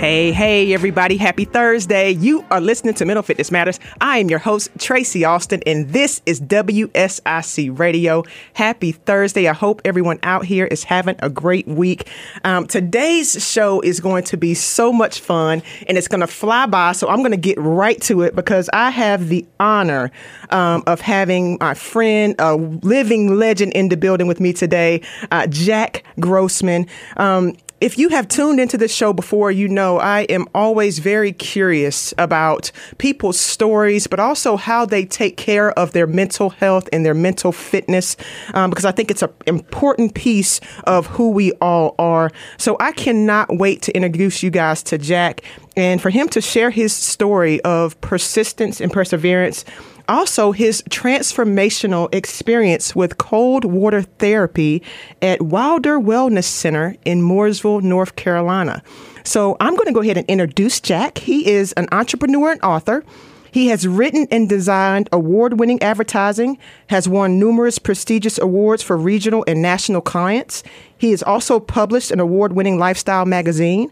[0.00, 1.18] Hey, hey, everybody.
[1.18, 2.12] Happy Thursday.
[2.12, 3.78] You are listening to Mental Fitness Matters.
[4.00, 8.24] I am your host, Tracy Austin, and this is WSIC Radio.
[8.54, 9.46] Happy Thursday.
[9.46, 12.08] I hope everyone out here is having a great week.
[12.44, 16.64] Um, today's show is going to be so much fun and it's going to fly
[16.64, 16.92] by.
[16.92, 20.10] So I'm going to get right to it because I have the honor
[20.48, 25.46] um, of having my friend, a living legend in the building with me today, uh,
[25.46, 26.86] Jack Grossman.
[27.18, 31.32] Um, if you have tuned into this show before, you know I am always very
[31.32, 37.06] curious about people's stories, but also how they take care of their mental health and
[37.06, 38.16] their mental fitness,
[38.52, 42.30] um, because I think it's an important piece of who we all are.
[42.58, 45.42] So I cannot wait to introduce you guys to Jack
[45.76, 49.64] and for him to share his story of persistence and perseverance
[50.10, 54.82] also his transformational experience with cold water therapy
[55.22, 58.82] at Wilder Wellness Center in Mooresville, North Carolina.
[59.24, 61.18] So I'm going to go ahead and introduce Jack.
[61.18, 63.04] He is an entrepreneur and author.
[63.52, 69.44] He has written and designed award winning advertising, has won numerous prestigious awards for regional
[69.46, 70.62] and national clients.
[70.98, 73.90] He has also published an award winning lifestyle magazine,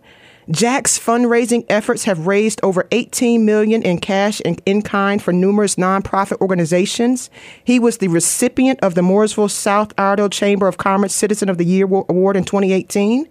[0.50, 5.74] Jack's fundraising efforts have raised over 18 million in cash and in kind for numerous
[5.74, 7.28] nonprofit organizations.
[7.62, 11.66] He was the recipient of the Mooresville South Iredell Chamber of Commerce Citizen of the
[11.66, 13.28] Year Award in 2018.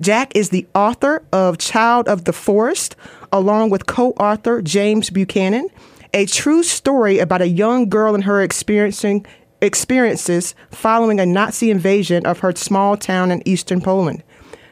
[0.00, 2.94] Jack is the author of Child of the Forest,
[3.32, 5.66] along with co-author James Buchanan,
[6.12, 9.24] a true story about a young girl and her experiencing
[9.62, 14.22] experiences following a Nazi invasion of her small town in eastern Poland.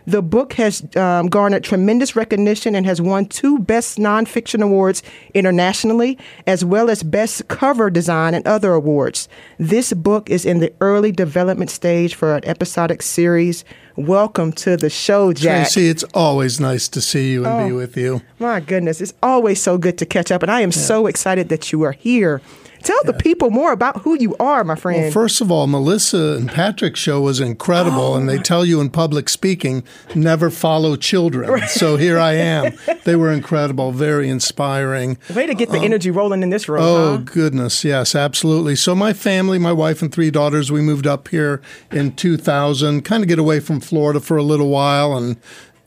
[0.08, 5.02] The book has um, garnered tremendous recognition and has won two Best Nonfiction Awards
[5.34, 9.28] internationally, as well as Best Cover Design and other awards.
[9.58, 13.66] This book is in the early development stage for an episodic series.
[13.96, 15.70] Welcome to the show, Jack.
[15.70, 18.22] Tracy, it's always nice to see you and oh, be with you.
[18.38, 20.78] My goodness, it's always so good to catch up, and I am yeah.
[20.78, 22.40] so excited that you are here.
[22.82, 23.12] Tell yeah.
[23.12, 25.02] the people more about who you are, my friend.
[25.02, 28.80] Well, first of all, Melissa and Patrick's show was incredible, oh, and they tell you
[28.80, 29.84] in public speaking,
[30.14, 31.50] never follow children.
[31.50, 31.68] Right.
[31.68, 32.72] So here I am.
[33.04, 35.18] they were incredible, very inspiring.
[35.34, 36.82] Way to get the um, energy rolling in this room.
[36.82, 37.22] Oh, huh?
[37.24, 37.84] goodness.
[37.84, 38.76] Yes, absolutely.
[38.76, 41.60] So my family, my wife and three daughters, we moved up here
[41.90, 45.36] in 2000, kind of get away from Florida for a little while and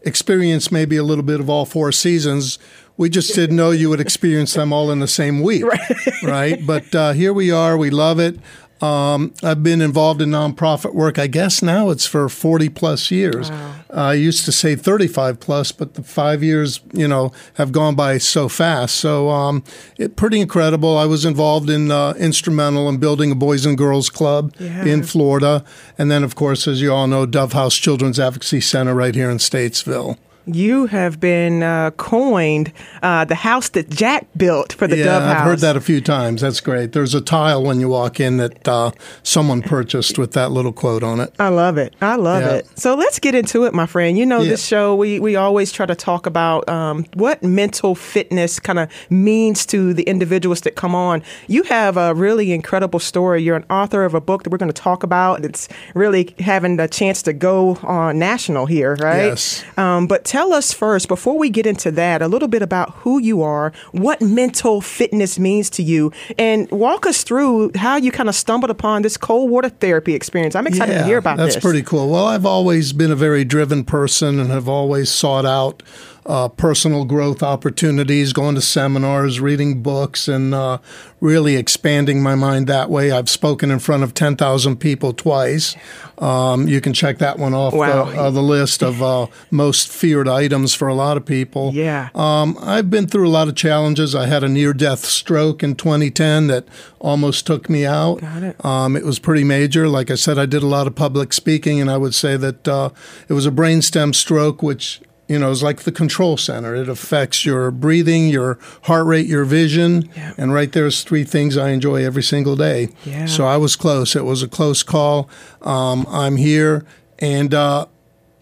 [0.03, 2.57] experience maybe a little bit of all four seasons
[2.97, 6.05] we just didn't know you would experience them all in the same week, right?
[6.23, 6.65] right?
[6.65, 7.77] But uh, here we are.
[7.77, 8.39] We love it.
[8.81, 11.19] Um, I've been involved in nonprofit work.
[11.19, 13.51] I guess now it's for 40 plus years.
[13.51, 13.75] Wow.
[13.91, 17.95] Uh, I used to say 35 plus, but the five years, you know, have gone
[17.95, 18.95] by so fast.
[18.95, 19.63] So um,
[19.97, 20.97] it pretty incredible.
[20.97, 24.83] I was involved in uh, instrumental in building a Boys and Girls Club yeah.
[24.83, 25.63] in Florida,
[25.97, 29.29] and then, of course, as you all know, Dove House Children's Advocacy Center right here
[29.29, 32.71] in Statesville you have been uh, coined
[33.01, 35.37] uh, the house that Jack built for the yeah, Dove House.
[35.37, 36.41] I've heard that a few times.
[36.41, 36.93] That's great.
[36.93, 38.91] There's a tile when you walk in that uh,
[39.23, 41.33] someone purchased with that little quote on it.
[41.39, 41.95] I love it.
[42.01, 42.55] I love yeah.
[42.55, 42.79] it.
[42.79, 44.17] So let's get into it, my friend.
[44.17, 44.49] You know, yeah.
[44.49, 48.89] this show we we always try to talk about um, what mental fitness kind of
[49.09, 51.23] means to the individuals that come on.
[51.47, 53.41] You have a really incredible story.
[53.43, 55.45] You're an author of a book that we're going to talk about.
[55.45, 59.27] It's really having the chance to go on national here, right?
[59.27, 59.63] Yes.
[59.77, 63.19] Um, but tell us first, before we get into that, a little bit about who
[63.19, 68.29] you are, what mental fitness means to you, and walk us through how you kind
[68.29, 70.55] of stumbled upon this cold water therapy experience.
[70.55, 71.55] I'm excited yeah, to hear about that's this.
[71.55, 72.09] That's pretty cool.
[72.09, 75.83] Well, I've always been a very driven person and have always sought out
[76.25, 80.77] uh, personal growth opportunities, going to seminars, reading books, and uh,
[81.19, 83.11] really expanding my mind that way.
[83.11, 85.75] I've spoken in front of 10,000 people twice.
[86.19, 88.05] Um, you can check that one off wow.
[88.05, 91.71] the, uh, the, list of uh, most feared items for a lot of people.
[91.73, 92.09] Yeah.
[92.13, 94.13] Um, I've been through a lot of challenges.
[94.13, 96.65] I had a near death stroke in 2010 that
[96.99, 98.21] almost took me out.
[98.21, 98.63] Got it.
[98.63, 99.87] Um, it was pretty major.
[99.87, 102.67] Like I said, I did a lot of public speaking, and I would say that
[102.67, 102.89] uh,
[103.27, 105.01] it was a brainstem stroke, which
[105.31, 106.75] you know, it's like the control center.
[106.75, 110.09] It affects your breathing, your heart rate, your vision.
[110.15, 110.33] Yeah.
[110.37, 112.89] And right there's three things I enjoy every single day.
[113.05, 113.27] Yeah.
[113.27, 114.15] So I was close.
[114.15, 115.29] It was a close call.
[115.61, 116.85] Um, I'm here.
[117.19, 117.85] And uh,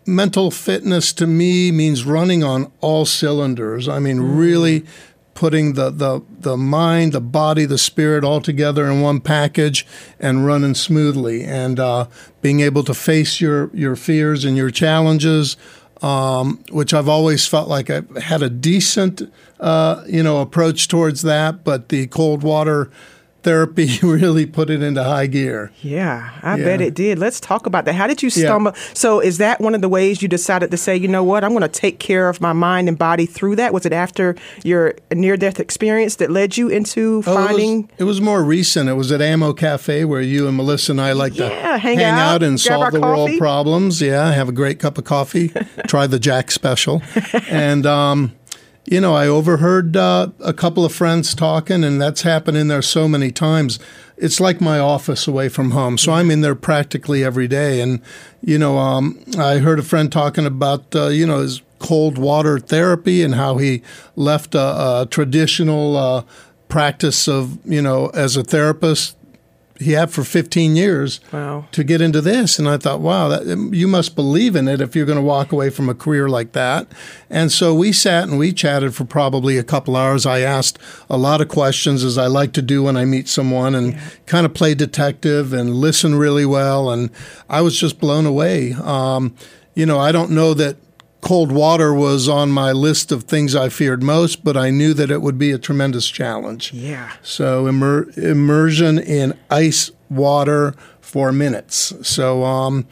[0.06, 3.88] mental fitness to me means running on all cylinders.
[3.88, 4.40] I mean, mm.
[4.40, 4.86] really
[5.40, 9.88] putting the, the, the mind, the body, the spirit all together in one package
[10.20, 12.06] and running smoothly and uh,
[12.42, 15.56] being able to face your, your fears and your challenges,
[16.02, 19.22] um, which I've always felt like I had a decent
[19.60, 22.90] uh, you know, approach towards that, but the cold water
[23.54, 25.72] therapy really put it into high gear.
[25.82, 26.64] Yeah, I Yeah.
[26.66, 27.18] bet it did.
[27.18, 27.96] Let's talk about that.
[27.96, 28.46] How did you Yeah.
[28.46, 28.74] stumble?
[28.94, 31.50] So, is that one of the ways you decided to say, you know what, I'm
[31.52, 33.74] going to take care of my mind and body through that?
[33.74, 37.90] Was it after your near death experience that led you into Oh, it was- finding?
[37.98, 38.88] it, was, more recent.
[38.90, 42.04] It was at Ammo Cafe where you and Melissa and I like Yeah, to hang
[42.04, 44.02] out, and solve the world problems.
[44.02, 45.52] Yeah, have a great cup of coffee.
[45.88, 47.02] Try the Jack Special,
[47.50, 48.34] and um,
[48.90, 52.82] you know, I overheard uh, a couple of friends talking, and that's happened in there
[52.82, 53.78] so many times.
[54.18, 57.82] It's like my office away from home, so I'm in there practically every day.
[57.82, 58.02] And
[58.42, 62.58] you know, um, I heard a friend talking about uh, you know his cold water
[62.58, 63.84] therapy and how he
[64.16, 66.24] left a, a traditional uh,
[66.68, 69.16] practice of you know as a therapist
[69.80, 71.66] he had for 15 years Wow.
[71.72, 72.60] to get into this.
[72.60, 75.52] And I thought, wow, that, you must believe in it if you're going to walk
[75.54, 76.88] away from a career like that.
[77.30, 80.26] And so we sat and we chatted for probably a couple hours.
[80.26, 80.78] I asked
[81.10, 84.46] a lot of questions, as I like to do when I meet someone, and kind
[84.46, 86.90] of play detective and listen really well.
[86.92, 87.10] And
[87.50, 88.74] I was just blown away.
[88.74, 89.34] Um,
[89.76, 90.76] you know, I don't know that
[91.22, 95.12] cold water was on my list of things I feared most, but I knew that
[95.12, 96.72] it would be a tremendous challenge.
[96.74, 97.12] Yeah.
[97.22, 101.94] So immer- immersion in ice water for minutes.
[102.08, 102.88] So um,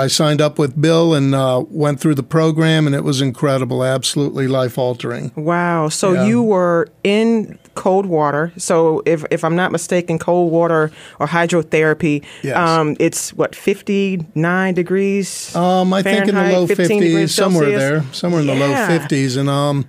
[0.00, 3.84] I signed up with Bill and uh, went through the program, and it was incredible,
[3.84, 5.30] absolutely life altering.
[5.36, 5.88] Wow.
[5.90, 6.26] So Yeah.
[6.26, 8.52] you were in cold water.
[8.56, 12.56] So if if I'm not mistaken, cold water or hydrotherapy, Yes.
[12.56, 15.54] um, it's what 59 degrees.
[15.54, 17.80] Um, I think in the low 50s, somewhere Celsius?
[17.80, 19.84] there, somewhere in the low 50s, and um,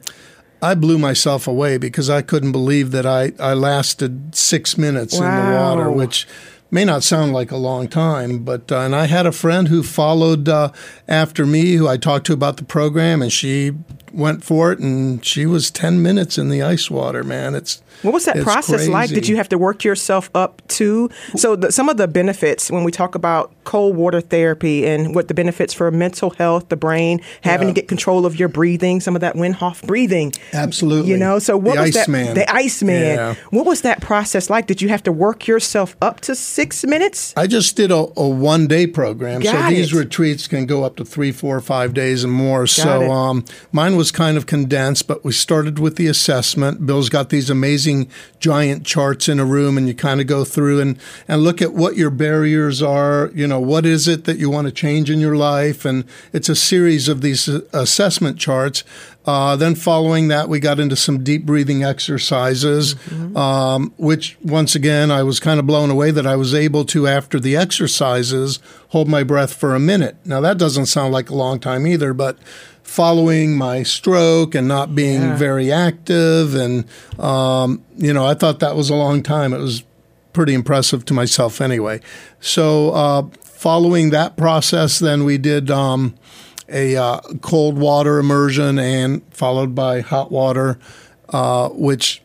[0.62, 5.24] I blew myself away because I couldn't believe that I, I lasted six minutes in
[5.24, 6.28] the water, which
[6.72, 9.84] may not sound like a long time, but uh, and I had a friend who
[9.84, 10.72] followed uh,
[11.08, 13.74] after me, who I talked to about the program, and she
[14.14, 17.24] went for it, and she was ten minutes in the ice water.
[17.24, 19.10] Man, it's What was that process like?
[19.10, 21.10] Did you have to work yourself up to?
[21.36, 25.28] So the, some of the benefits when we talk about cold water therapy and what
[25.28, 27.74] the benefits for mental health, the brain, having Yeah.
[27.76, 30.34] to get control of your breathing, some of that Wim Hof breathing.
[30.54, 31.12] Absolutely.
[31.12, 32.02] You know, so what The was that?
[32.02, 32.34] Iceman.
[32.34, 33.02] The Iceman.
[33.02, 33.36] Yeah.
[33.52, 34.66] What was that process like?
[34.68, 37.34] Did you have to work yourself up to six minutes?
[37.38, 39.44] I just did a, a one day program.
[39.44, 42.64] so Got these retreats can go up to three, four, five days and more.
[42.64, 42.70] it.
[42.70, 46.86] so um, mine was kind of condensed, but we started with the assessment.
[46.88, 48.10] Bill's got these amazing
[48.40, 51.74] giant charts in a room, and you kind of go through and, and look at
[51.74, 53.30] what your barriers are.
[53.36, 55.86] You know, what is it that you want to change in your life?
[55.86, 58.84] And it's a series of these uh, assessment charts.
[59.24, 62.96] Uh, then following that, we got into some deep breathing exercises,
[63.36, 67.06] um, which once again I was kind of blown away that I was able to,
[67.06, 68.58] after the exercises,
[68.90, 70.16] hold my breath for a minute.
[70.26, 72.40] Now that doesn't sound like a long time either, but
[72.92, 75.38] following my stroke and not being Yeah.
[75.38, 76.84] very active, and
[77.20, 79.54] um, you know, I thought that was a long time.
[79.54, 79.84] It was
[80.34, 82.02] pretty impressive to myself anyway.
[82.42, 85.72] So uh, following that process, then we did.
[85.72, 86.16] Um,
[86.74, 90.80] a uh, cold water immersion and followed by hot water,
[91.28, 92.22] uh, which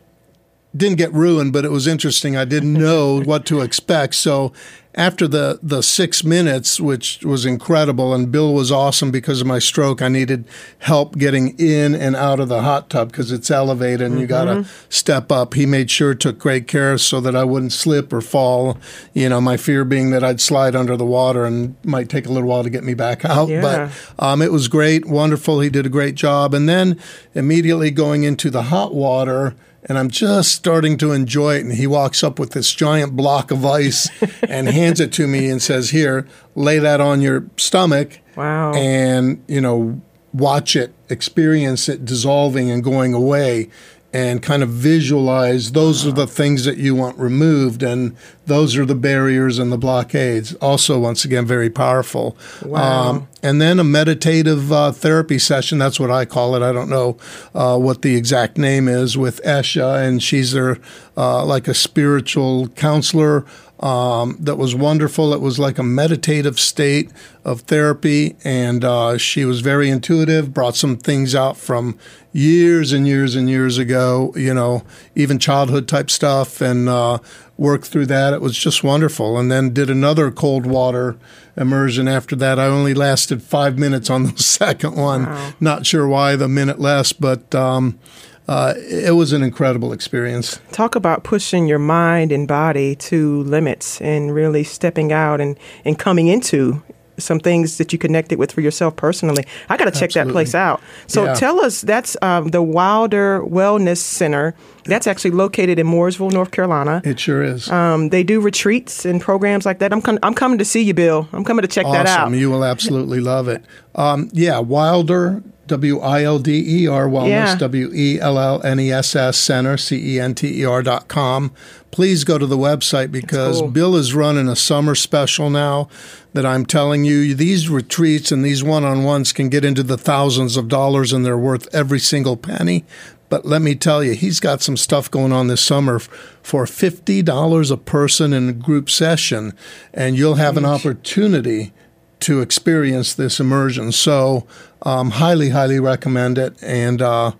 [0.73, 2.37] didn't get ruined, but it was interesting.
[2.37, 4.15] I didn't know what to expect.
[4.15, 4.53] So
[4.97, 9.59] after the, the six minutes, which was incredible, and Bill was awesome because of my
[9.59, 10.45] stroke, I needed
[10.79, 14.45] help getting in and out of the hot tub because it's elevated and you got
[14.45, 15.53] to step up.
[15.53, 18.79] He made sure took great care so that I wouldn't slip or fall.
[19.13, 22.29] You know, my fear being that I'd slide under the water and might take a
[22.29, 23.49] little while to get me back out.
[23.49, 23.61] Yeah.
[23.61, 25.59] But um, it was great, wonderful.
[25.59, 26.55] He did a great job.
[26.55, 26.99] And then
[27.35, 31.63] immediately going into the hot water, and I'm just starting to enjoy it.
[31.63, 34.09] And he walks up with this giant block of ice
[34.47, 38.19] and hands it to me and says, Here, lay that on your stomach.
[38.35, 38.73] Wow.
[38.73, 40.01] And, you know,
[40.33, 43.69] watch it, experience it dissolving and going away.
[44.13, 48.85] And kind of visualize those are the things that you want removed, and those are
[48.85, 50.53] the barriers and the blockades.
[50.55, 52.37] Also, once again, very powerful.
[52.63, 53.27] Um, Wow.
[53.43, 55.77] and then a meditative uh, therapy session.
[55.77, 56.61] That's what I call it.
[56.63, 57.17] I don't know
[57.53, 60.77] uh, what the exact name is with Esha, and she's their
[61.17, 63.45] uh, like a spiritual counselor.
[63.79, 65.33] Um, that was wonderful.
[65.33, 67.11] It was like a meditative state
[67.45, 70.53] of therapy, and uh, she was very intuitive.
[70.53, 71.97] Brought some things out from
[72.31, 74.33] years and years and years ago.
[74.35, 74.83] You know,
[75.15, 77.19] even childhood type stuff, and uh,
[77.57, 78.33] worked through that.
[78.33, 79.37] It was just wonderful.
[79.37, 81.17] And then did another cold water
[81.55, 82.59] immersion after that.
[82.59, 85.25] I only lasted five minutes on the second one.
[85.25, 85.53] Wow.
[85.59, 87.99] Not sure why the minute less, but um,
[88.47, 90.59] uh, it was an incredible experience.
[90.71, 95.99] Talk about pushing your mind and body to limits and really stepping out and, and
[95.99, 96.81] coming into
[97.19, 99.43] some things that you connected with for yourself personally.
[99.69, 100.81] I got to check that place out.
[101.07, 101.33] So Yeah.
[101.33, 104.53] tell us, that's um, the Wilder Wellness Center.
[104.87, 107.01] That's actually located in Mooresville, North Carolina.
[107.03, 107.69] It sure is.
[107.69, 109.91] Um, they do retreats and programs like that.
[109.93, 111.27] I'm com- I'm coming to see you, Bill.
[111.33, 112.21] I'm coming to check that out.
[112.27, 112.33] awesome.
[112.35, 113.63] You will absolutely love it.
[113.95, 117.55] Um, yeah, Wilder, W I L D E R, Wellness, Yeah.
[117.57, 120.81] W E L L N E S S Center, C E N T E R
[120.81, 121.51] dot com.
[121.91, 123.69] Please go to the website because cool.
[123.71, 125.87] Bill is running a summer special now
[126.33, 127.33] that I'm telling you.
[127.33, 131.25] These retreats and these one on ones can get into the thousands of dollars and
[131.25, 132.85] they're worth every single penny.
[133.29, 137.71] But let me tell you, he's got some stuff going on this summer for $50
[137.71, 139.53] a person in a group session,
[139.93, 141.73] and you'll have an opportunity
[142.21, 143.91] to experience this immersion.
[143.91, 144.47] So,
[144.83, 147.33] um, highly, highly recommend it and uh,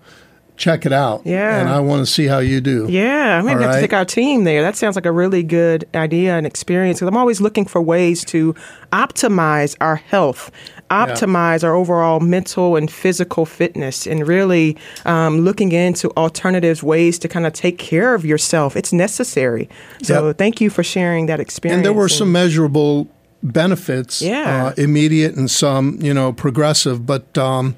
[0.57, 1.21] check it out.
[1.23, 1.59] Yeah.
[1.59, 2.87] And I want to see how you do.
[2.89, 4.61] Yeah, All have to take our team there.
[4.61, 6.97] That sounds like a really good idea and experience.
[6.99, 8.53] Because I'm always looking for ways to
[8.91, 10.51] optimize our health,
[10.89, 17.27] optimize our overall mental and physical fitness, and really um, looking into alternatives, ways to
[17.27, 18.75] kind of take care of yourself.
[18.75, 19.69] It's necessary.
[20.01, 20.37] So Yep.
[20.37, 21.77] thank you for sharing that experience.
[21.77, 23.07] And there were some measurable
[23.43, 24.67] benefits, Yeah.
[24.67, 27.05] uh, immediate and some, you know, progressive.
[27.05, 27.75] But um,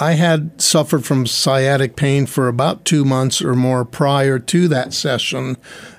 [0.00, 4.94] I had suffered from sciatic pain for about two months or more prior to that
[4.94, 5.56] session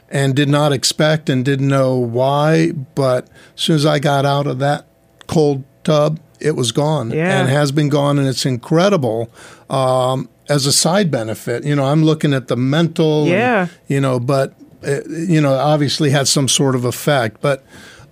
[0.10, 2.72] and did not expect and didn't know why.
[2.72, 4.88] But as soon as I got out of that
[5.27, 7.39] cold tub, it was gone Yeah.
[7.39, 8.17] and has been gone.
[8.17, 9.29] And it's incredible.
[9.70, 13.67] Um, as a side benefit, you know, I'm looking at the mental, and, Yeah.
[13.88, 17.38] you know, but it, you know, obviously had some sort of effect.
[17.39, 17.63] But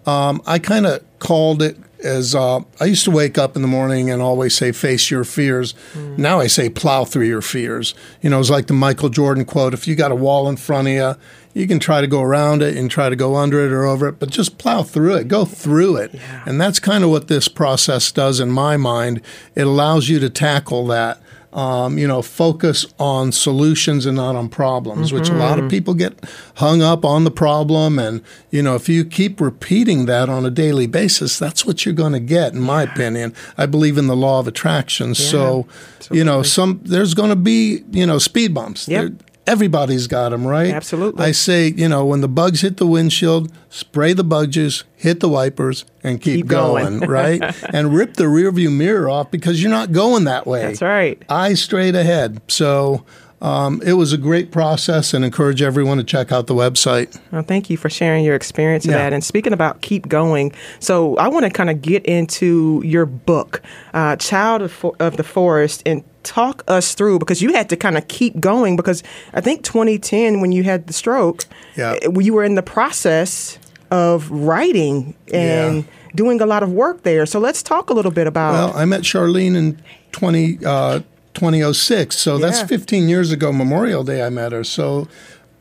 [0.05, 3.67] um, I kind of called it as uh, I used to wake up in the
[3.67, 5.73] morning and always say, "Face your fears."
[6.17, 9.73] Now I say, "Plow through your fears." You know, it's like the Michael Jordan quote:
[9.73, 11.15] "If you got a wall in front of you."
[11.51, 14.07] You can try to go around it and try to go under it or over
[14.07, 15.27] it, but just plow through it.
[15.27, 16.13] Go through it.
[16.45, 19.19] And that's kind of what this process does in my mind.
[19.55, 21.19] It allows you to tackle that
[21.53, 25.93] um, you know, focus on solutions and not on problems, which a lot of people
[25.93, 26.13] get
[26.55, 27.97] hung up on the problem.
[27.97, 31.95] And, you know, if you keep repeating that on a daily basis, that's what you're
[31.95, 33.33] going to get, in my opinion.
[33.57, 35.15] I believe in the law of attraction.
[35.15, 35.65] so,
[36.11, 38.87] you know, some there's going to be, you know, speed bumps.
[38.87, 39.01] Yep.
[39.01, 39.17] There-
[39.49, 40.71] Everybody's got them, right?
[40.73, 41.25] Absolutely.
[41.25, 45.21] I say, you know, when the bugs hit the windshield, spray the bug juice, hit
[45.21, 46.99] the wipers, and keep, Keep going.
[46.99, 47.41] going, right?
[47.73, 50.61] and rip the rearview mirror off because you're not going that way.
[50.61, 51.19] That's right.
[51.29, 52.41] Eyes straight ahead.
[52.47, 53.03] So
[53.41, 57.17] um, it was a great process and encourage everyone to check out the website.
[57.31, 58.97] Well, thank you for sharing your experience of Yeah.
[58.97, 59.13] that.
[59.13, 63.61] And speaking about keep going, so I want to kind of get into your book,
[63.93, 67.77] uh, Child of, Fo- of the Forest, and talk us through because you had to
[67.77, 69.03] kind of keep going because
[69.33, 71.45] I think 2010 when you had the stroke,
[71.77, 71.95] Yeah.
[72.01, 73.57] eh, you were in the process
[73.89, 75.81] of writing and Yeah.
[76.13, 77.25] doing a lot of work there.
[77.25, 78.53] So let's talk a little bit about.
[78.53, 79.77] Well, I met Charlene in
[80.11, 80.99] 20, uh,
[81.33, 82.17] 2006.
[82.17, 84.63] So that's 15 years ago, Memorial Day, I met her.
[84.63, 85.07] So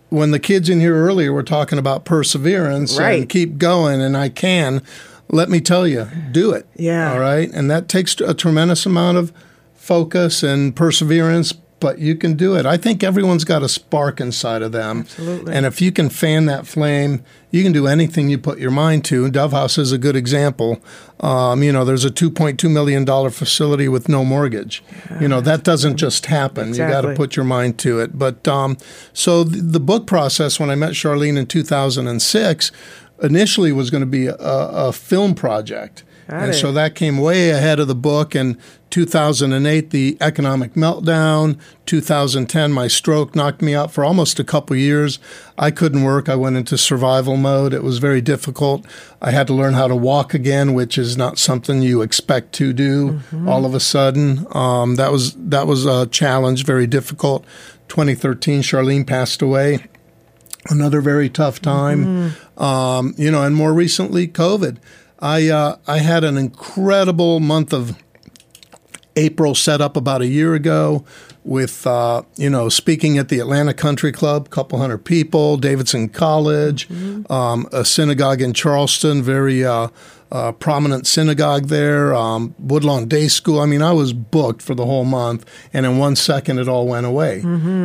[0.09, 3.21] when the kids in here earlier were talking about perseverance Right.
[3.21, 4.83] and keep going, and I can,
[5.31, 6.67] let me tell you, do it.
[6.77, 7.13] Yeah.
[7.13, 7.51] All right.
[7.53, 9.33] And that takes a tremendous amount of
[9.75, 12.67] focus and perseverance, but you can do it.
[12.67, 15.01] I think everyone's got a spark inside of them.
[15.01, 15.55] Absolutely.
[15.55, 19.05] And if you can fan that flame, you can do anything you put your mind
[19.07, 19.31] to.
[19.31, 20.83] Dove House is a good example.
[21.21, 24.83] Um, you know, there's a $2.2 million facility with no mortgage.
[25.21, 26.71] You know, that doesn't just happen.
[26.71, 28.19] You got to put your mind to it.
[28.19, 28.77] But um,
[29.13, 32.73] so the, the book process, when I met Charlene in 2006,
[33.23, 36.05] initially was going to be a, a film project.
[36.29, 36.55] Got and it.
[36.55, 38.35] so that came way ahead of the book.
[38.35, 38.59] And
[38.91, 41.59] 2008, the economic meltdown.
[41.87, 45.19] 2010, my stroke knocked me out for almost a couple years.
[45.59, 46.29] I couldn't work.
[46.29, 47.73] I went into survival mode.
[47.75, 48.87] It was very difficult.
[49.21, 52.73] I had to learn how to walk again, which is not something you expect to
[52.73, 54.47] do all of a sudden.
[54.53, 57.45] Um, that was that was a challenge, very difficult.
[57.89, 59.87] 2013, Charlene passed away
[60.71, 62.35] another very tough time.
[62.57, 64.79] Um, you know, and more recently, COVID.
[65.21, 67.97] I uh, I had an incredible month of
[69.19, 71.05] April set up about a year ago
[71.45, 76.09] with uh, you know speaking at the Atlanta Country Club, a couple hundred people, Davidson
[76.09, 76.89] College,
[77.29, 79.89] um, a synagogue in Charleston, very uh,
[80.31, 83.61] uh, prominent synagogue there, um, Woodlawn Day School.
[83.61, 86.87] I mean, I was booked for the whole month, and in one second it all
[86.87, 87.41] went away.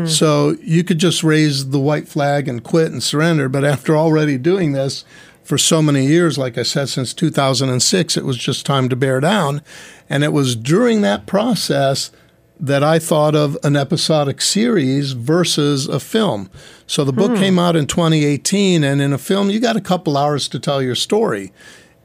[0.07, 4.37] So you could just raise the white flag and quit and surrender, but after already
[4.37, 5.03] doing this
[5.43, 9.19] for so many years, like I said, since 2006, it was just time to bear
[9.19, 9.61] down.
[10.09, 12.11] And it was during that process
[12.59, 16.49] that I thought of an episodic series versus a film.
[16.87, 17.37] So the book hmm.
[17.37, 20.81] came out in 2018, and in a film, you got a couple hours to tell
[20.81, 21.51] your story.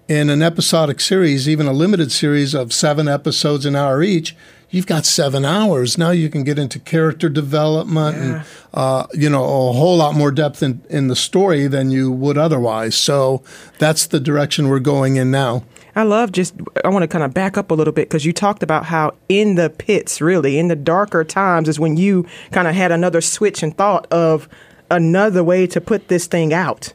[0.09, 4.35] in an episodic series, even a limited series of seven episodes an hour each,
[4.71, 5.97] you've got seven hours.
[5.99, 8.23] Now you can get into character development Yeah.
[8.23, 8.45] and,
[8.75, 12.37] uh, you know, a whole lot more depth in, in the story than you would
[12.39, 12.95] otherwise.
[12.95, 13.43] So
[13.79, 15.65] that's the direction we're going in now.
[15.97, 18.33] I love just, I want to kind of back up a little bit because you
[18.33, 22.69] talked about how in the pits, really, in the darker times, is when you kind
[22.69, 24.49] of had another switch and thought of
[24.91, 26.93] another way to put this thing out.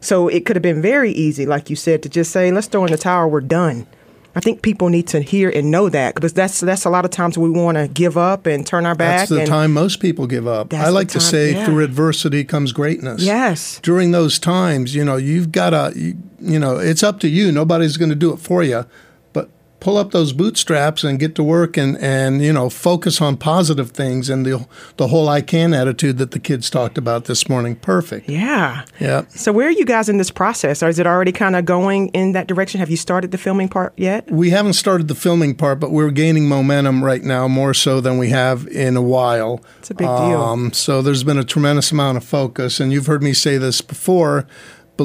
[0.00, 2.84] So it could have been very easy, like you said, to just say, let's throw
[2.84, 3.86] in the towel, we're done.
[4.34, 7.10] I think people need to hear and know that because that's that's a lot of
[7.10, 9.28] times we want to give up and turn our back.
[9.28, 10.72] That's the time most people give up.
[10.72, 11.66] I like to say, yeah.
[11.66, 13.22] through adversity comes greatness.
[13.22, 13.78] Yes.
[13.82, 17.52] During those times, you know, you've got to, you, you know, it's up to you.
[17.52, 18.86] Nobody's going to do it for you.
[19.82, 23.90] Pull up those bootstraps and get to work and, and you know, focus on positive
[23.90, 24.64] things and the,
[24.96, 27.74] the whole I can attitude that the kids talked about this morning.
[27.74, 28.28] Perfect.
[28.28, 28.84] Yeah.
[29.00, 29.26] Yeah.
[29.30, 30.84] So where are you guys in this process?
[30.84, 32.78] Or is it already kind of going in that direction?
[32.78, 34.30] Have you started the filming part yet?
[34.30, 38.18] We haven't started the filming part, but we're gaining momentum right now more so than
[38.18, 39.64] we have in a while.
[39.80, 40.40] It's a big deal.
[40.40, 43.80] Um, so there's been a tremendous amount of focus, and you've heard me say this
[43.80, 44.46] before.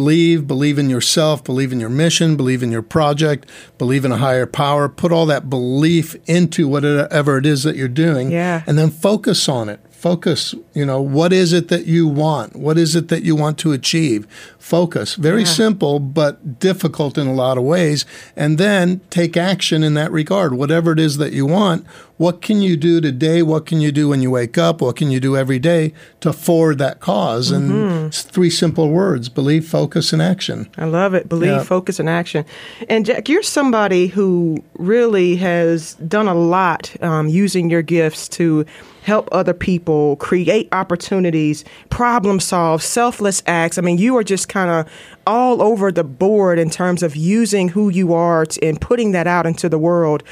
[0.02, 3.50] Believe, believe in yourself, believe in your mission, believe in your project,
[3.80, 4.88] believe in a higher power.
[4.88, 8.62] Put all that belief into whatever it is that you're doing, Yeah.
[8.68, 9.80] and then focus on it.
[9.90, 12.56] Focus, you know, what is it that you want?
[12.56, 14.28] What is it that you want to achieve?
[14.60, 15.16] Focus.
[15.16, 15.48] Very Yeah.
[15.64, 18.06] simple, but difficult in a lot of ways.
[18.36, 20.54] And then take action in that regard.
[20.54, 21.84] Whatever it is that you want,
[22.18, 23.42] what can you do today?
[23.42, 24.82] What can you do when you wake up?
[24.82, 29.30] What can you do every day to forward that because And it's three simple words
[29.30, 30.68] believe, focus, and action.
[30.78, 31.28] I love it.
[31.30, 31.64] Believe, Yeah.
[31.64, 32.46] focus, and action.
[32.90, 38.66] And Jack, you're somebody who really has done a lot um, using your gifts to
[39.04, 43.78] help other people create opportunities, problem solve, selfless acts.
[43.78, 44.92] I mean, you are just kind of
[45.26, 49.46] all over the board in terms of using who you are and putting that out
[49.46, 50.24] into the world.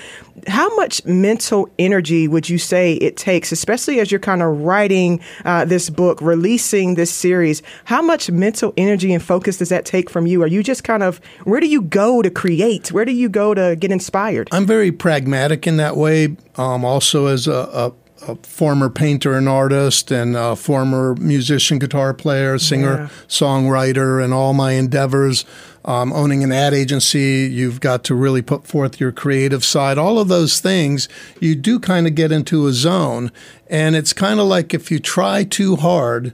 [0.47, 5.19] How much mental energy would you say it takes, especially as you're kind of writing
[5.43, 7.61] uh, this book, releasing this series?
[7.85, 10.43] How much mental energy and focus does that take from you?
[10.43, 12.91] Are you just kind of, where do you go to create?
[12.91, 14.47] Where do you go to get inspired?
[14.51, 16.37] I'm very pragmatic in that way.
[16.55, 17.93] Um, also, as a, a,
[18.27, 23.07] a former painter and artist, and a former musician, guitar player, singer, Yeah.
[23.27, 25.45] songwriter, and all my endeavors.
[25.83, 29.99] Um, owning an ad agency, you've got to really put forth your creative side.
[29.99, 31.07] All of those things,
[31.39, 33.31] you do kind of get into a zone.
[33.69, 36.33] And it's kind of like if you try too hard,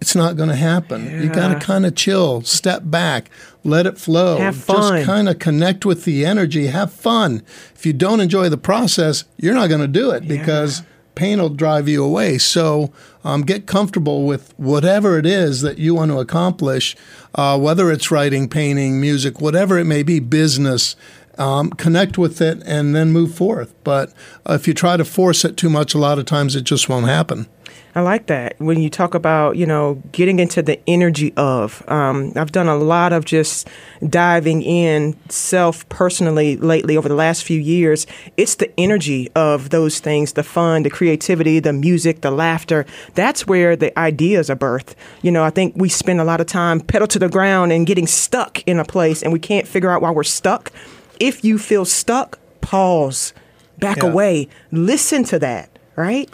[0.00, 1.22] it's not going to happen.
[1.22, 3.30] You got to kind of chill, step back,
[3.62, 4.38] let it flow.
[4.38, 4.96] Have fun.
[4.96, 7.42] Just kind of connect with the energy, have fun.
[7.76, 10.82] If you don't enjoy the process, you're not going to do it because
[11.14, 12.38] pain will drive you away.
[12.38, 12.92] So
[13.24, 16.96] um, get comfortable with whatever it is that you want to accomplish,
[17.34, 20.96] uh, whether it's writing, painting, music, whatever it may be, business.
[21.38, 23.72] Um, connect with it and then move forth.
[23.84, 24.12] But
[24.46, 27.06] if you try to force it too much, a lot of times it just won't
[27.06, 27.46] happen.
[27.94, 28.54] I like that.
[28.58, 32.76] When you talk about, you know, getting into the energy of, um, I've done a
[32.76, 33.68] lot of just
[34.08, 38.06] diving in self personally lately over the last few years.
[38.38, 42.86] It's the energy of those things, the fun, the creativity, the music, the laughter.
[43.14, 44.94] That's where the ideas are birthed.
[45.20, 47.86] You know, I think we spend a lot of time pedal to the ground and
[47.86, 50.72] getting stuck in a place and we can't figure out why we're stuck.
[51.20, 53.34] If you feel stuck, pause,
[53.78, 54.08] back Yeah.
[54.08, 56.30] away, listen to that, right?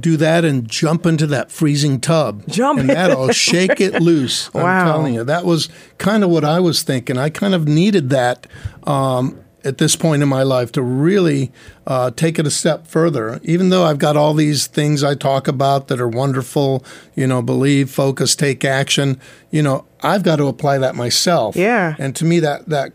[0.00, 2.46] Do that and jump into that freezing tub.
[2.48, 4.50] Jump and that'll shake it loose.
[4.54, 7.18] I'm telling you, that was kind of what I was thinking.
[7.18, 8.46] I kind of needed that
[8.84, 11.52] um, at this point in my life to really
[11.86, 13.40] uh, take it a step further.
[13.42, 16.84] Even though I've got all these things I talk about that are wonderful,
[17.14, 19.20] you know, believe, focus, take action.
[19.50, 21.56] You know, I've got to apply that myself.
[21.56, 21.94] Yeah.
[21.98, 22.92] And to me, that that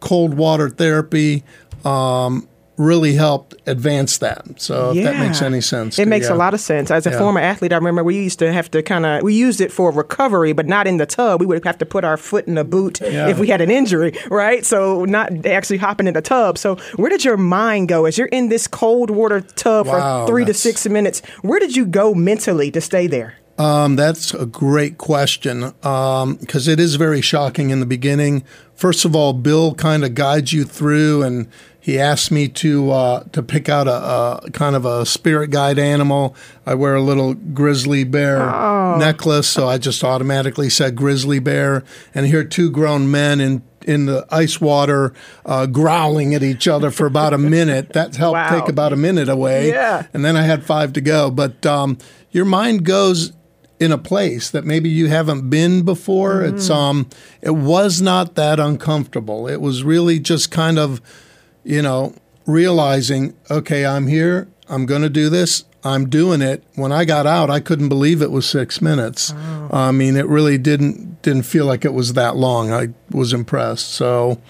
[0.00, 1.42] cold water therapy.
[1.84, 4.60] Um, really helped advance that.
[4.60, 5.98] So if that makes any sense.
[5.98, 6.34] It makes you.
[6.34, 6.90] a lot of sense.
[6.90, 7.18] As a Yeah.
[7.18, 9.92] former athlete, I remember we used to have to kind of we used it for
[9.92, 11.40] recovery, but not in the tub.
[11.40, 13.28] We would have to put our foot in a boot Yeah.
[13.28, 14.66] if we had an injury, right?
[14.66, 16.58] So not actually hopping in the tub.
[16.58, 20.32] So where did your mind go as you're in this cold water tub Wow, for
[20.32, 21.22] three to six minutes?
[21.42, 23.34] Where did you go mentally to stay there?
[23.56, 28.42] Um, that's a great question because it is very shocking in the beginning.
[28.74, 31.46] First of all, Bill kind of guides you through, and
[31.84, 35.78] he asked me to uh, to pick out a, a kind of a spirit guide
[35.78, 36.34] animal.
[36.64, 38.38] I wear a little grizzly bear
[38.98, 41.84] necklace, so I just automatically said grizzly bear.
[42.14, 45.12] And here, two grown men in in the ice water
[45.44, 47.92] uh, growling at each other for about a minute.
[47.92, 48.60] That helped Wow.
[48.60, 49.68] take about a minute away.
[49.68, 50.06] Yeah.
[50.14, 51.30] And then I had five to go.
[51.30, 51.98] But um,
[52.30, 53.34] your mind goes
[53.78, 56.36] in a place that maybe you haven't been before.
[56.40, 56.54] Mm.
[56.54, 57.10] It's um
[57.42, 59.46] it was not that uncomfortable.
[59.48, 61.02] It was really just kind of,
[61.64, 62.14] you know,
[62.46, 65.64] realizing, okay, I'm here, I'm going to do this.
[65.82, 66.64] I'm doing it.
[66.76, 69.34] When I got out, I couldn't believe it was six minutes.
[69.36, 69.68] Oh.
[69.70, 72.72] I mean, it really didn't didn't feel like it was that long.
[72.72, 73.88] I was impressed.
[73.88, 74.40] So,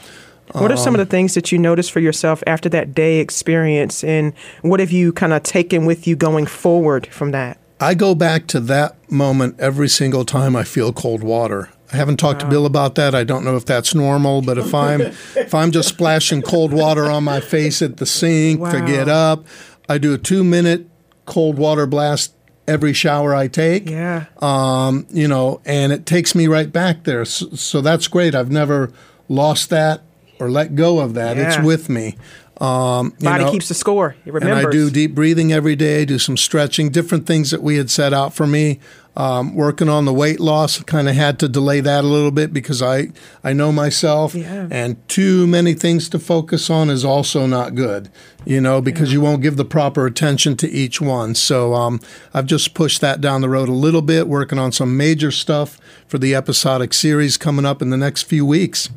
[0.52, 3.18] what are some of um, the things that you noticed for yourself after that day
[3.18, 7.58] experience, and what have you kind of taken with you going forward from that?
[7.80, 11.70] I go back to that moment every single time I feel cold water.
[11.94, 12.48] I haven't talked wow.
[12.48, 13.14] to Bill about that.
[13.14, 17.08] I don't know if that's normal, but if I'm if I'm just splashing cold water
[17.08, 18.72] on my face at the sink wow.
[18.72, 19.46] to get up,
[19.88, 20.88] I do a two minute
[21.24, 22.34] cold water blast
[22.66, 23.88] every shower I take.
[23.88, 24.24] Yeah.
[24.38, 27.24] Um, you know, and it takes me right back there.
[27.24, 28.34] So, so, that's great.
[28.34, 28.92] I've never
[29.28, 30.02] lost that
[30.40, 31.36] or let go of that.
[31.36, 31.46] Yeah.
[31.46, 32.16] It's with me.
[32.60, 34.14] Um, Body know, keeps the score.
[34.24, 34.58] It remembers.
[34.58, 37.90] And I do deep breathing every day, do some stretching, different things that we had
[37.90, 38.78] set out for me.
[39.16, 42.52] Um, working on the weight loss, kind of had to delay that a little bit
[42.52, 43.12] because I,
[43.44, 44.66] I know myself, yeah.
[44.72, 48.10] and too many things to focus on is also not good,
[48.44, 49.14] you know, because yeah.
[49.14, 51.36] you won't give the proper attention to each one.
[51.36, 52.00] So um,
[52.32, 55.78] I've just pushed that down the road a little bit, working on some major stuff
[56.08, 58.90] for the episodic series coming up in the next few weeks.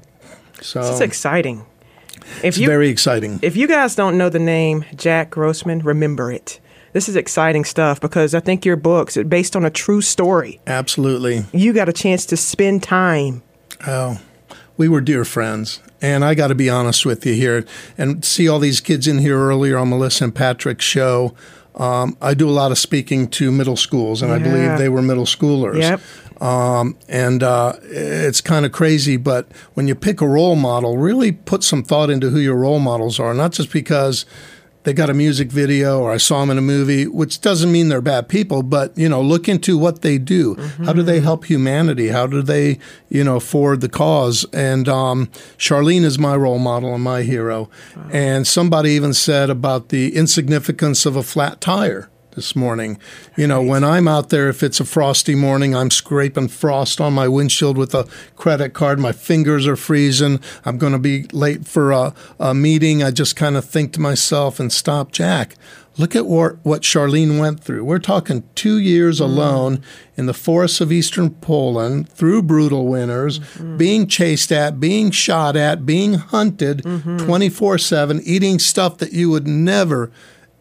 [0.62, 1.64] So it's exciting.
[2.38, 3.40] If it's you, very exciting.
[3.42, 6.60] If you guys don't know the name Jack Grossman, remember it.
[6.94, 10.60] This is exciting stuff because I think your books are based on a true story.
[10.66, 11.46] Absolutely.
[11.52, 13.44] You got a chance to spend time.
[13.86, 14.20] Oh,
[14.78, 15.82] we were dear friends.
[16.02, 17.66] And I got to be honest with you here
[17.98, 21.34] and see all these kids in here earlier on Melissa and Patrick's show.
[21.78, 24.36] Um, I do a lot of speaking to middle schools, and yeah.
[24.36, 25.82] I believe they were middle schoolers.
[25.82, 26.02] Yep.
[26.42, 31.32] Um, and uh, it's kind of crazy, but when you pick a role model, really
[31.32, 34.26] put some thought into who your role models are, not just because
[34.88, 37.90] they got a music video or I saw them in a movie, which doesn't mean
[37.90, 40.56] they're bad people, but you know, look into what they do.
[40.56, 40.86] Mm-hmm.
[40.86, 42.08] How do they help humanity?
[42.08, 44.46] How do they, you know, forward the cause?
[44.54, 47.70] And um, Charlene is my role model and my hero.
[47.98, 48.10] Wow.
[48.14, 53.00] And somebody even said about the insignificance of a flat tire this morning.
[53.36, 57.12] You know, when I'm out there, if it's a frosty morning, I'm scraping frost on
[57.14, 59.00] my windshield with a credit card.
[59.00, 60.40] My fingers are freezing.
[60.64, 63.04] I'm going to be late for a, a meeting.
[63.04, 65.56] I just kind of think to myself and stop, Jack.
[65.98, 67.84] Look at what, what Charlene went through.
[67.84, 69.26] We're talking two years mm.
[69.26, 69.84] alone
[70.16, 73.78] in the forests of eastern Poland through brutal winters, mm-hmm.
[73.78, 77.18] being chased at, being shot at, being hunted mm-hmm.
[77.18, 80.12] 24 7, eating stuff that you would never,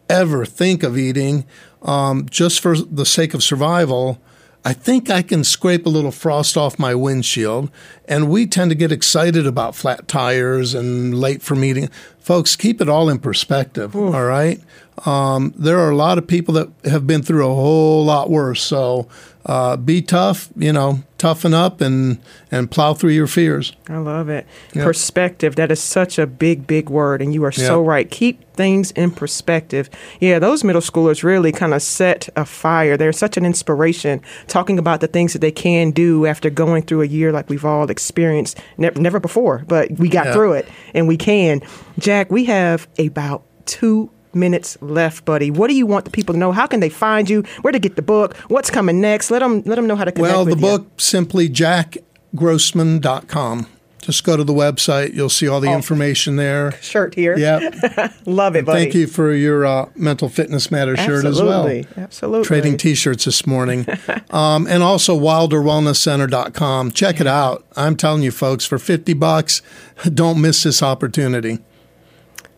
[0.09, 1.45] ever think of eating
[1.81, 4.19] um, just for the sake of survival,
[4.65, 7.71] I think I can scrape a little frost off my windshield.
[8.05, 11.89] And we tend to get excited about flat tires and late for meeting.
[12.19, 14.13] Folks, keep it all in perspective, Ooh.
[14.13, 14.59] all right?
[15.05, 18.61] Um, there are a lot of people that have been through a whole lot worse.
[18.61, 19.07] So
[19.47, 22.19] uh, be tough, you know, toughen up and
[22.51, 23.71] and plow through your fears.
[23.87, 24.45] I love it.
[24.73, 24.83] Yep.
[24.83, 25.55] Perspective.
[25.55, 27.65] That is such a big, big word, and you are yep.
[27.65, 28.11] so right.
[28.11, 29.89] Keep things in perspective.
[30.19, 32.97] Yeah, those middle schoolers really kind of set a fire.
[32.97, 37.03] They're such an inspiration, talking about the things that they can do after going through
[37.03, 40.33] a year like we've all experienced never, never before, but we got yep.
[40.33, 41.61] through it, and we can.
[41.97, 45.51] Jack, we have about two minutes left, buddy.
[45.51, 46.51] What do you want the people to know?
[46.51, 47.43] How can they find you?
[47.61, 48.35] Where to get the book?
[48.47, 49.31] What's coming next?
[49.31, 50.33] Let them let them know how to connect.
[50.33, 50.61] Well, the you.
[50.61, 53.67] book simply jackgrossman.com.
[54.07, 55.13] Just go to the website.
[55.13, 56.71] You'll see all the oh, information there.
[56.81, 57.37] Shirt here.
[57.37, 58.13] Yeah.
[58.25, 58.83] Love it, buddy.
[58.83, 61.67] Thank you for your uh, Mental Fitness Matters shirt as well.
[61.97, 62.45] Absolutely.
[62.45, 63.85] Trading t shirts this morning.
[64.29, 66.91] um, and also wilderwellnesscenter.com.
[66.91, 67.65] Check it out.
[67.75, 69.61] I'm telling you, folks, for 50 bucks,
[70.13, 71.59] don't miss this opportunity.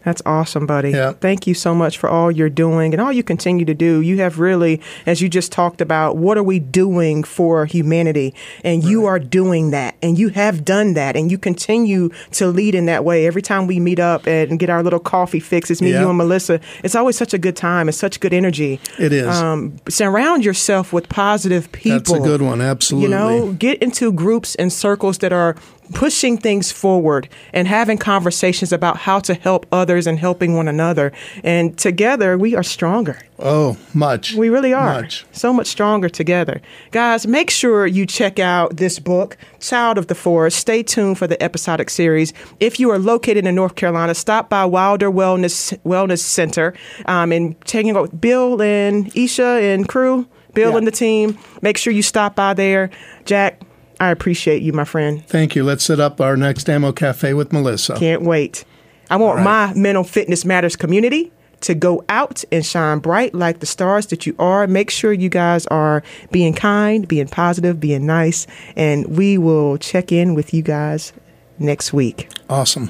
[0.04, 0.92] That's awesome, buddy.
[0.92, 1.12] Yeah.
[1.12, 4.00] Thank you so much for all you're doing and all you continue to do.
[4.00, 8.34] You have really, as you just talked about, what are we doing for humanity?
[8.64, 8.90] And right.
[8.90, 12.86] you are doing that, and you have done that, and you continue to lead in
[12.86, 13.28] that way.
[13.28, 16.02] Every time we meet up and get our little coffee fix, it's me, yeah.
[16.02, 16.62] you, and Melissa.
[16.84, 17.90] It's always such a good time.
[17.90, 18.80] It's such good energy.
[18.98, 19.28] It is.
[19.28, 22.00] Um, surround yourself with positive people.
[22.00, 22.62] That's a good one.
[22.62, 23.10] Absolutely.
[23.10, 25.56] You know, get into groups and circles that are
[25.93, 31.12] pushing things forward and having conversations about how to help others and helping one another.
[31.43, 33.19] And together we are stronger.
[33.38, 34.34] Oh, much.
[34.34, 35.02] We really are.
[35.02, 35.25] Much.
[35.32, 36.62] So much stronger together.
[36.91, 40.58] Guys, make sure you check out this book, Child of the Forest.
[40.58, 42.34] Stay tuned for the episodic series.
[42.60, 46.73] If you are located in North Carolina, stop by Wilder Wellness Wellness Center
[47.06, 50.28] um, and taking out Bill and Isha and crew.
[50.54, 50.78] Bill yeah.
[50.78, 51.38] and the team.
[51.62, 52.89] Make sure you stop by there.
[53.25, 53.62] Jack,
[54.00, 55.26] I appreciate you, my friend.
[55.28, 55.64] Thank you.
[55.64, 57.96] Let's set up our next Ammo Cafe with Melissa.
[57.96, 58.64] Can't wait.
[59.10, 59.44] I want right.
[59.44, 61.32] my Mental Fitness Matters community
[61.62, 64.68] to go out and shine bright like the stars that you are.
[64.68, 70.12] Make sure you guys are being kind, being positive, being nice, and we will check
[70.12, 71.12] in with you guys
[71.58, 72.32] next week.
[72.50, 72.90] Awesome.